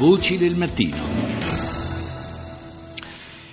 [0.00, 0.96] Voci del mattino.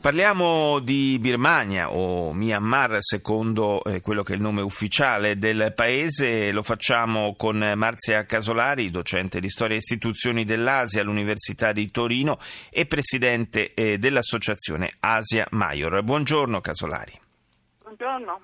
[0.00, 6.50] Parliamo di Birmania o Myanmar secondo eh, quello che è il nome ufficiale del paese,
[6.50, 12.38] lo facciamo con Marzia Casolari, docente di storia e istituzioni dell'Asia all'Università di Torino
[12.70, 16.02] e presidente eh, dell'associazione Asia Maior.
[16.02, 17.12] Buongiorno Casolari.
[17.82, 18.40] Buongiorno.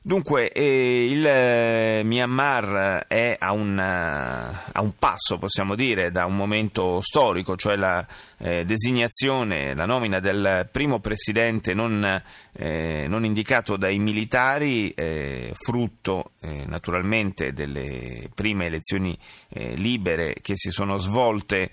[0.00, 6.24] Dunque, eh, il eh, Myanmar è a un, uh, a un, passo, possiamo dire, da
[6.24, 8.06] un momento storico, cioè la
[8.38, 16.32] eh, designazione, la nomina del primo presidente non, eh, non indicato dai militari, eh, frutto
[16.40, 19.16] naturalmente delle prime elezioni
[19.48, 21.68] libere che si sono svolte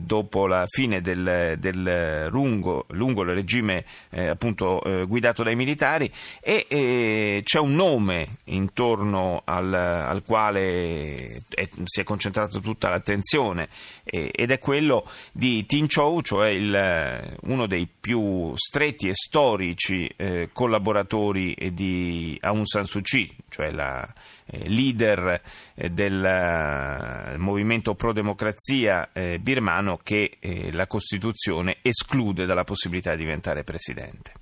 [0.00, 7.74] dopo la fine del, del lungo, lungo regime appunto guidato dai militari e c'è un
[7.74, 13.68] nome intorno al, al quale è, si è concentrata tutta l'attenzione
[14.04, 20.10] eh, ed è quello di Tin Chou, cioè il, uno dei più stretti e storici
[20.16, 24.06] eh, collaboratori di Aung San Suu Kyi, cioè la
[24.50, 25.42] eh, leader
[25.74, 30.38] eh, del eh, movimento pro democrazia eh, birmano che
[30.70, 34.32] la Costituzione esclude dalla possibilità di diventare presidente.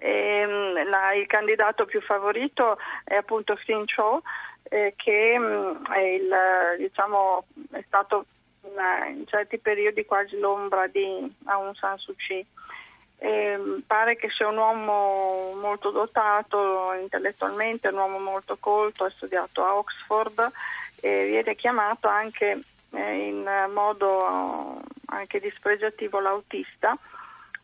[0.00, 4.22] Ehm, la, il candidato più favorito è appunto Sin Cho,
[4.64, 6.34] eh, che mm, è, il,
[6.78, 8.26] diciamo, è, stato
[8.62, 12.46] una, in certi periodi quasi l'ombra di Aung San Suu Kyi.
[13.20, 19.64] Eh, pare che sia un uomo molto dotato intellettualmente, un uomo molto colto, ha studiato
[19.64, 20.52] a Oxford
[21.00, 22.60] e viene chiamato anche
[22.92, 26.96] eh, in modo anche dispregiativo l'autista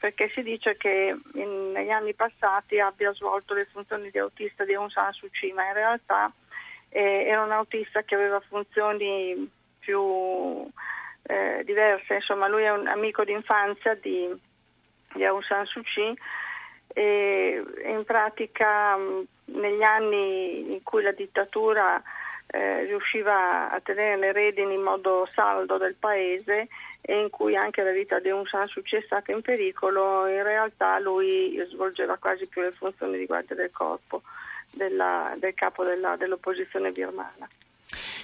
[0.04, 4.74] perché si dice che in, negli anni passati abbia svolto le funzioni di autista di
[4.74, 6.30] Aung San Suu Kyi, ma in realtà
[6.90, 10.70] eh, era un autista che aveva funzioni più
[11.22, 14.30] eh, diverse, insomma lui è un amico d'infanzia di,
[15.14, 16.14] di Aung San Suu Kyi
[16.88, 18.98] e in pratica
[19.46, 22.02] negli anni in cui la dittatura
[22.54, 26.68] eh, riusciva a tenere le redini in modo saldo del paese
[27.00, 31.00] e in cui anche la vita di Aung San Suu stata in pericolo, in realtà
[31.00, 34.22] lui svolgeva quasi più le funzioni di guardia del corpo
[34.72, 37.48] della, del capo della, dell'opposizione birmana.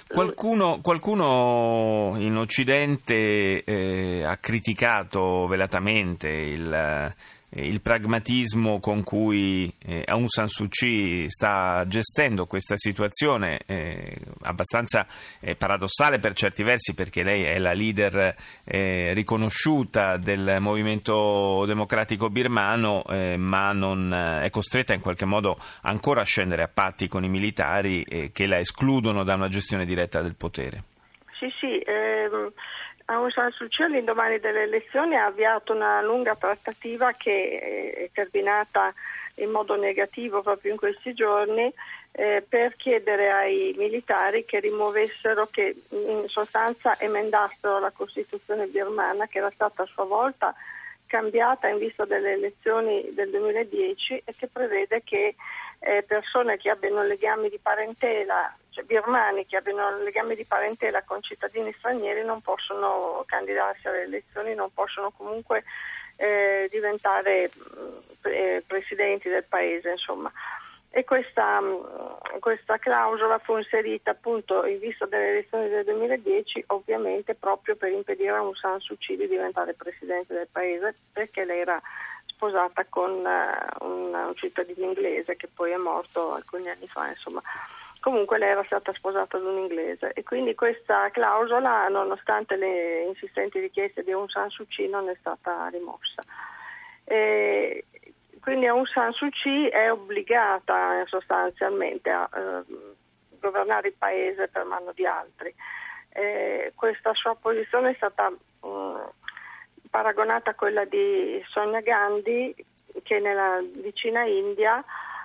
[0.07, 7.13] Qualcuno, qualcuno, in Occidente eh, ha criticato velatamente il,
[7.53, 15.05] il pragmatismo con cui eh, Aung San Suu Kyi sta gestendo questa situazione eh, abbastanza
[15.41, 23.03] eh, paradossale per certi versi perché lei è la leader riconosciuta del movimento democratico birmano
[23.37, 28.31] ma non è costretta in qualche modo ancora a scendere a patti con i militari
[28.31, 30.83] che la escludono da una gestione diretta del potere.
[31.39, 31.79] Sì, sì.
[31.79, 32.53] Ehm
[33.11, 38.93] Aung San Suu Kyi all'indomani delle elezioni ha avviato una lunga trattativa che è terminata
[39.35, 41.71] in modo negativo proprio in questi giorni
[42.13, 49.39] eh, per chiedere ai militari che rimuovessero, che in sostanza emendassero la Costituzione birmana che
[49.39, 50.55] era stata a sua volta
[51.05, 55.35] cambiata in vista delle elezioni del 2010 e che prevede che
[55.83, 61.21] eh, persone che abbiano legami di parentela, cioè birmani che abbiano legami di parentela con
[61.23, 65.63] cittadini stranieri non possono candidarsi alle elezioni, non possono comunque
[66.17, 67.49] eh, diventare
[68.25, 70.31] eh, presidenti del paese, insomma.
[70.93, 71.61] E questa,
[72.39, 78.31] questa, clausola fu inserita appunto in vista delle elezioni del 2010 ovviamente proprio per impedire
[78.31, 81.81] a Aung San Suu Kyi di diventare presidente del paese perché lei era
[82.41, 87.41] sposata con uh, un, un, cittadino inglese che poi è morto alcuni anni fa, insomma.
[87.99, 93.59] Comunque lei era stata sposata ad un inglese e quindi questa clausola, nonostante le insistenti
[93.59, 96.23] richieste di Aung San Suu Kyi, non è stata rimossa.
[97.03, 97.85] E
[98.41, 102.63] quindi Aung San Suu Kyi è obbligata sostanzialmente a eh,
[103.39, 105.53] governare il paese per mano di altri.
[106.09, 109.20] Eh, questa sua posizione è stata eh,
[109.91, 112.55] paragonata a quella di Sonia Gandhi
[113.03, 114.83] che nella vicina India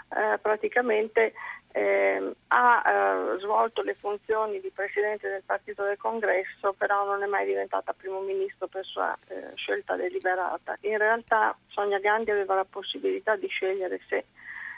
[0.08, 1.32] eh, praticamente
[1.72, 7.26] eh, ha eh, svolto le funzioni di presidente del partito del congresso, però non è
[7.26, 10.76] mai diventata primo ministro per sua eh, scelta deliberata.
[10.80, 14.24] In realtà Sonia Gandhi aveva la possibilità di scegliere se,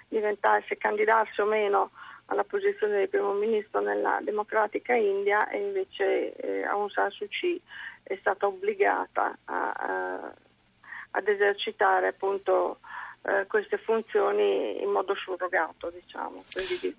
[0.08, 1.90] se candidarsi o meno
[2.28, 7.60] alla posizione di primo ministro nella democratica India e invece eh, Aung San Suu Kyi
[8.02, 10.34] è stata obbligata a, a,
[11.12, 12.80] ad esercitare appunto
[13.22, 16.44] eh, queste funzioni in modo surrogato, diciamo.
[16.52, 16.96] Quindi di,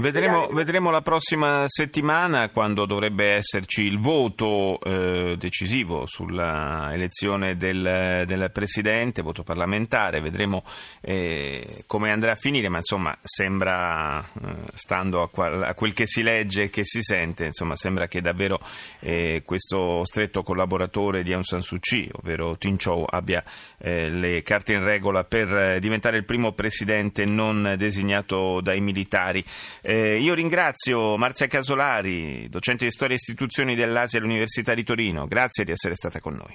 [0.00, 8.22] Vedremo, vedremo, la prossima settimana quando dovrebbe esserci il voto eh, decisivo sulla elezione del,
[8.24, 10.62] del, Presidente, voto parlamentare, vedremo
[11.00, 16.06] eh, come andrà a finire, ma insomma sembra, eh, stando a, qual, a, quel che
[16.06, 18.60] si legge e che si sente, insomma sembra che davvero
[19.00, 23.42] eh, questo stretto collaboratore di Aung San Suu Kyi, ovvero Tin Chou, abbia
[23.78, 29.44] eh, le carte in regola per eh, diventare il primo Presidente non designato dai militari.
[29.90, 35.26] Eh, io ringrazio Marzia Casolari, docente di storia e istituzioni dell'Asia all'Università di Torino.
[35.26, 36.54] Grazie di essere stata con noi.